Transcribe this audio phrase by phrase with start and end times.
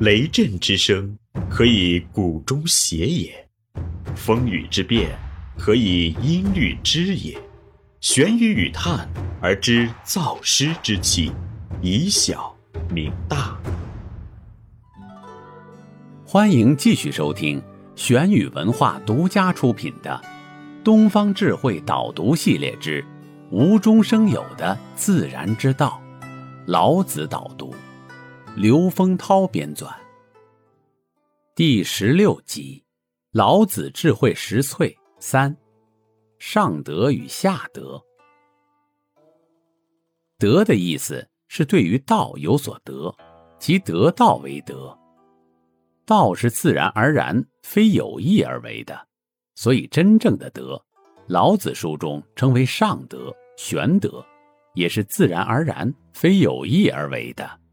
[0.00, 1.16] 雷震之声，
[1.48, 3.30] 可以鼓中谐也；
[4.16, 5.16] 风雨之变，
[5.56, 7.40] 可以音律之也。
[8.00, 9.08] 玄于语叹
[9.40, 11.30] 而知造湿之气，
[11.80, 12.52] 以小
[12.90, 13.56] 明大。
[16.26, 17.62] 欢迎继续收听
[17.94, 20.20] 玄宇文化独家出品的
[20.82, 23.02] 《东方智慧导读系列之
[23.52, 26.02] 无中生有的自然之道》，
[26.66, 27.72] 老子导读。
[28.56, 29.92] 刘丰涛编纂，
[31.56, 32.80] 第十六集
[33.32, 35.56] 《老子智慧十萃三：
[36.38, 37.96] 上德与下德》。
[40.38, 43.12] 德的意思是对于道有所得，
[43.58, 44.96] 即得道为德。
[46.06, 48.96] 道是自然而然，非有意而为的，
[49.56, 50.80] 所以真正的德，
[51.26, 54.24] 老子书中称为上德、玄德，
[54.74, 57.63] 也是自然而然，非有意而为的。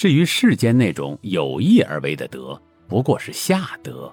[0.00, 4.10] 至于世间那种有意而为的德，不过是下德。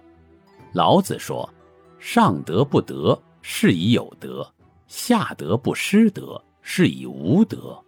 [0.73, 1.49] 老子说
[1.97, 4.43] ：“上德不德，是以有德；
[4.89, 7.81] 下德不失德，是以无德。”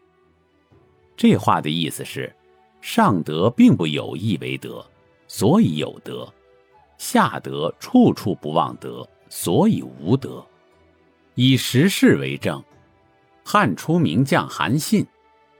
[1.17, 2.33] 这话的意思是，
[2.80, 4.81] 上德并不有意为德，
[5.27, 6.25] 所以有德；
[6.97, 10.42] 下德处处不忘德，所以无德。
[11.36, 12.64] 以时事为证，
[13.44, 15.05] 汉初名将韩信，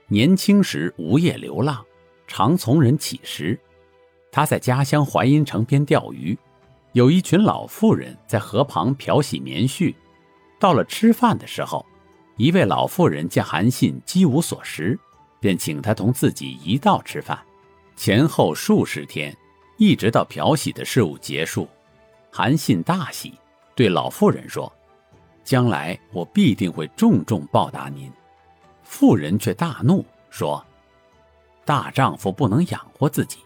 [0.08, 1.84] 年轻时无业流浪。
[2.32, 3.58] 常从人乞食，
[4.30, 6.38] 他在家乡淮阴城边钓鱼，
[6.92, 9.92] 有一群老妇人在河旁漂洗棉絮。
[10.60, 11.84] 到了吃饭的时候，
[12.36, 14.96] 一位老妇人见韩信饥无所食，
[15.40, 17.36] 便请他同自己一道吃饭。
[17.96, 19.36] 前后数十天，
[19.76, 21.66] 一直到漂洗的事务结束，
[22.30, 23.34] 韩信大喜，
[23.74, 24.72] 对老妇人说
[25.42, 28.08] ：“将来我必定会重重报答您。”
[28.84, 30.64] 妇人却大怒，说。
[31.70, 33.38] 大丈夫不能养活自己，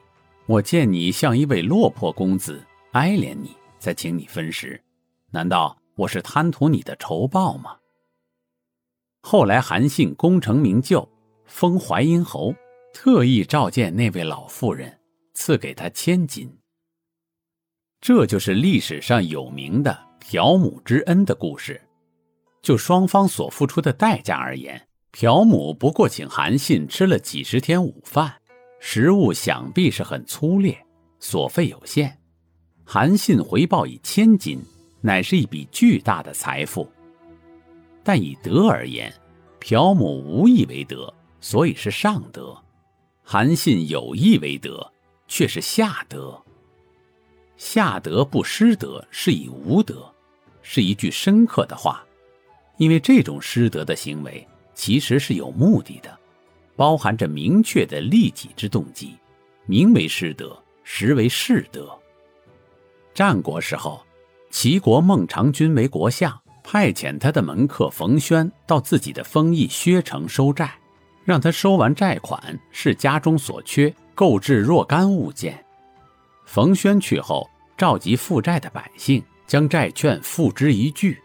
[0.47, 4.83] 我见你像一位落魄公子，哀怜你，才请你分食。
[5.31, 7.77] 难道我是贪图你的仇报吗？
[9.21, 11.07] 后来韩信功成名就，
[11.45, 12.55] 封淮阴侯，
[12.95, 14.99] 特意召见那位老妇人，
[15.35, 16.51] 赐给他千金。
[18.01, 21.79] 这就是历史上有名的朴母之恩的故事。
[22.63, 24.89] 就双方所付出的代价而言。
[25.17, 28.35] 朴母不过请韩信吃了几十天午饭，
[28.81, 30.77] 食物想必是很粗劣，
[31.21, 32.19] 所费有限。
[32.85, 34.59] 韩信回报以千金，
[35.01, 36.91] 乃是一笔巨大的财富。
[38.03, 39.15] 但以德而言，
[39.61, 42.53] 朴母无意为德，所以是上德；
[43.23, 44.85] 韩信有意为德，
[45.29, 46.37] 却是下德。
[47.57, 50.13] 下德不失德，是以无德，
[50.61, 52.05] 是一句深刻的话，
[52.79, 54.45] 因为这种失德的行为。
[54.75, 56.19] 其实是有目的的，
[56.77, 59.17] 包含着明确的利己之动机，
[59.67, 61.97] 名为失德，实为士德。
[63.15, 64.03] 战国时候，
[64.51, 70.73] 齐国孟尝君为国相，派遣他的门客冯轩到自己的封邑薛城收债，
[71.25, 75.65] 让他收完债款，是家中所缺，购置若干物件。
[76.45, 81.17] 冯轩去后，召集负债的百姓，将债券付之一炬，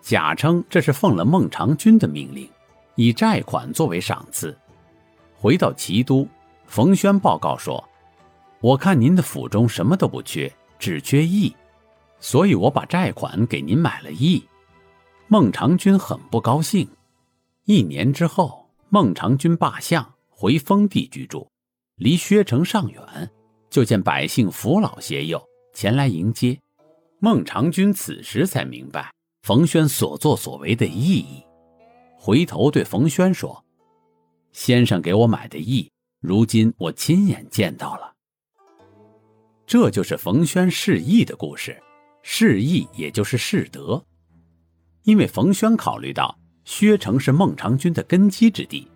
[0.00, 2.48] 假称这是奉了孟尝君的命令。
[2.96, 4.56] 以债款作为赏赐，
[5.34, 6.26] 回到齐都，
[6.66, 7.82] 冯轩报告说
[8.60, 11.54] ：“我看您的府中什么都不缺，只缺义，
[12.18, 14.42] 所以我把债款给您买了义。”
[15.28, 16.88] 孟尝君很不高兴。
[17.64, 21.48] 一年之后，孟尝君罢相，回封地居住，
[21.96, 23.30] 离薛城尚远，
[23.68, 25.42] 就见百姓扶老携幼
[25.74, 26.58] 前来迎接。
[27.18, 31.45] 孟尝君此时才明白冯轩所作所为的意义。
[32.18, 33.64] 回头对冯轩说
[34.52, 35.90] ：“先生给我买的义，
[36.20, 38.12] 如今我亲眼见到了。
[39.66, 41.80] 这就是冯轩示义的故事。
[42.22, 44.04] 示义也就是示德，
[45.04, 48.90] 因为冯轩考虑到薛城是孟尝君的根基之地，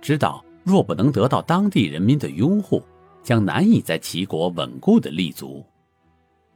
[0.00, 2.80] 知道若不能得到当地人民的拥护，
[3.24, 5.66] 将难以在齐国稳固的立足。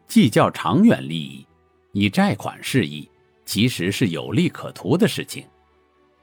[0.07, 1.45] 计较长远利益，
[1.93, 3.11] 以债款示义，
[3.45, 5.45] 其实是有利可图的事情。”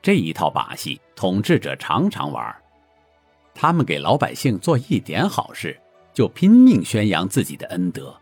[0.01, 2.56] 这一套把戏，统治者常常玩。
[3.53, 5.80] 他们给老百姓做一点好事，
[6.13, 8.15] 就拼命宣扬自己的恩德，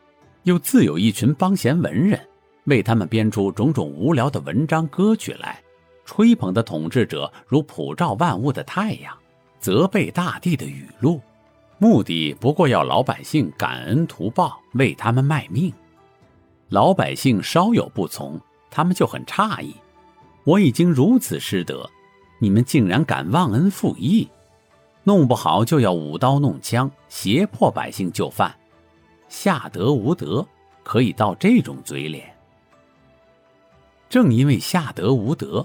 [0.43, 2.19] 又自有一群帮闲文人，
[2.65, 5.61] 为他们编出种种无聊的文章歌曲来，
[6.03, 9.15] 吹捧的统治者如普照万物的太阳，
[9.59, 11.21] 责备大地的雨露，
[11.77, 15.71] 目的不过要老百姓感恩图报，为他们卖命。
[16.69, 18.39] 老百姓稍有不从，
[18.69, 19.73] 他们就很诧异。
[20.49, 21.87] 我已经如此失德，
[22.39, 24.27] 你们竟然敢忘恩负义，
[25.03, 28.51] 弄不好就要舞刀弄枪，胁迫百姓就范，
[29.27, 30.43] 下德无德，
[30.81, 32.35] 可以到这种嘴脸。
[34.09, 35.63] 正因为下德无德，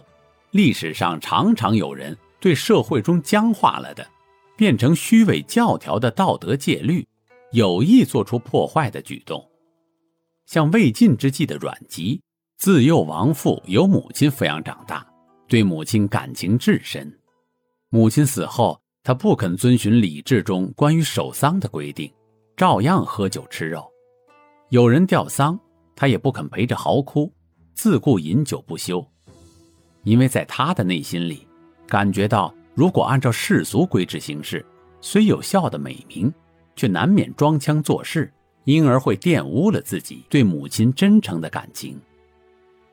[0.50, 4.06] 历史上常常有人对社会中僵化了的、
[4.54, 7.08] 变成虚伪教条的道德戒律，
[7.52, 9.48] 有意做出破坏的举动。
[10.44, 12.20] 像魏晋之际的阮籍，
[12.56, 15.06] 自幼亡父，由母亲抚养长大，
[15.48, 17.12] 对母亲感情至深。
[17.90, 22.10] 母亲死后，他不肯遵循礼制中关于守丧的规定，
[22.56, 23.84] 照样喝酒吃肉。
[24.70, 25.58] 有人吊丧，
[25.94, 27.30] 他也不肯陪着嚎哭。
[27.74, 29.04] 自顾饮酒不休，
[30.04, 31.46] 因为在他的内心里，
[31.88, 34.64] 感觉到如果按照世俗规制行事，
[35.00, 36.32] 虽有效的美名，
[36.76, 42.00] 却难免装腔作势，因而会玷污了自己对母亲真诚的感情。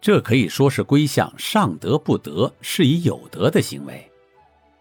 [0.01, 4.12] 这可以说是归向上德不德，是以有德的行为。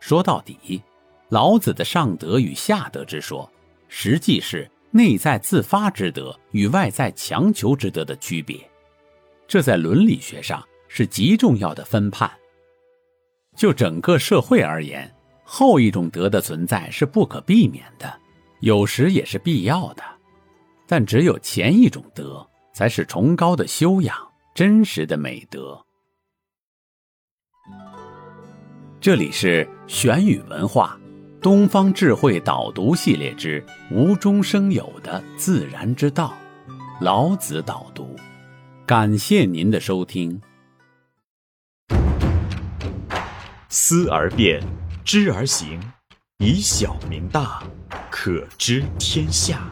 [0.01, 0.83] 说到底，
[1.29, 3.49] 老子的上德与下德之说，
[3.87, 8.59] 实际是内在自发之德与外在强求之德的区别。
[9.47, 12.31] 这在伦理学上是极重要的分判。
[13.57, 15.13] 就整个社会而言，
[15.45, 18.11] 后一种德的存在是不可避免的，
[18.61, 20.03] 有时也是必要的。
[20.87, 24.17] 但只有前一种德，才是崇高的修养，
[24.61, 25.87] 真实的美德。
[29.01, 31.01] 这里是玄宇文化
[31.41, 36.37] 东方智慧导读系列之无中生有的自然之道，
[37.01, 38.15] 老子导读。
[38.85, 40.39] 感谢您的收听。
[43.71, 44.63] 思而变，
[45.03, 45.81] 知而行，
[46.37, 47.63] 以小明大，
[48.11, 49.67] 可知天下。